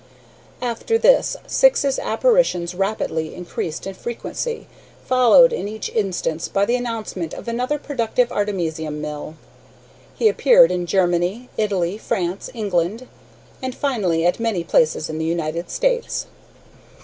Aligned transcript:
After 0.63 0.97
this 0.97 1.37
Syx's 1.45 1.99
apparitions 1.99 2.73
rapidly 2.73 3.35
increased 3.35 3.85
in 3.85 3.93
frequency, 3.93 4.65
followed 5.05 5.53
in 5.53 5.67
each 5.67 5.89
instance 5.89 6.47
by 6.47 6.65
the 6.65 6.75
announcement 6.75 7.35
of 7.35 7.47
another 7.47 7.77
productive 7.77 8.31
artemisium 8.31 8.99
mill. 8.99 9.35
He 10.15 10.27
appeared 10.27 10.71
in 10.71 10.87
Germany, 10.87 11.49
Italy, 11.55 11.99
France, 11.99 12.49
England, 12.55 13.07
and 13.61 13.75
finally 13.75 14.25
at 14.25 14.39
many 14.39 14.63
places 14.63 15.07
in 15.07 15.19
the 15.19 15.25
United 15.25 15.69
States. 15.69 16.25